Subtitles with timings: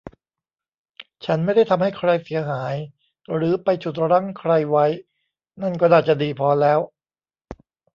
[1.25, 2.75] ฉันไม่ได้ทำให้ใครเสียหาย
[3.35, 4.85] หรือไปฉุดรั้งใครไว้
[5.61, 6.79] นั่นก็น่าจะดีพอแล้ว